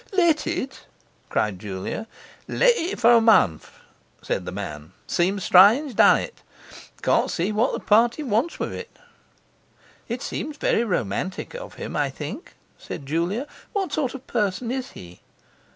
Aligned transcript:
'Let 0.13 0.47
it!' 0.47 0.87
cried 1.29 1.59
Julia. 1.59 2.07
'Let 2.47 2.75
it 2.75 2.99
for 2.99 3.11
a 3.11 3.21
month,' 3.21 3.69
said 4.23 4.45
the 4.47 4.51
man. 4.51 4.93
'Seems 5.05 5.43
strange, 5.43 5.93
don't 5.95 6.17
it? 6.17 6.41
Can't 7.03 7.29
see 7.29 7.51
what 7.51 7.71
the 7.73 7.79
party 7.79 8.23
wants 8.23 8.57
with 8.57 8.73
it?' 8.73 8.97
'It 10.09 10.23
seems 10.23 10.57
very 10.57 10.83
romantic 10.83 11.53
of 11.53 11.75
him, 11.75 11.95
I 11.95 12.09
think,' 12.09 12.55
said 12.79 13.05
Julia, 13.05 13.45
'What 13.73 13.93
sort 13.93 14.15
of 14.15 14.21
a 14.21 14.23
person 14.23 14.71
is 14.71 14.93
he? 14.93 15.21